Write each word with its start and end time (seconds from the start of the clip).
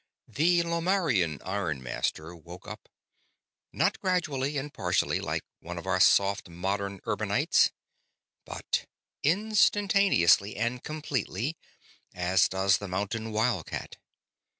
The 0.27 0.63
Lomarrian 0.63 1.39
ironmaster 1.45 2.35
woke 2.35 2.67
up; 2.67 2.89
not 3.71 3.99
gradually 3.99 4.57
and 4.57 4.73
partially, 4.73 5.19
like 5.21 5.43
one 5.59 5.77
of 5.77 5.85
our 5.85 5.99
soft 5.99 6.49
modern 6.49 7.01
urbanites, 7.01 7.69
but 8.43 8.87
instantaneously 9.21 10.55
and 10.57 10.83
completely, 10.83 11.55
as 12.15 12.49
does 12.49 12.79
the 12.79 12.87
mountain 12.87 13.31
wild 13.31 13.67
cat. 13.67 13.97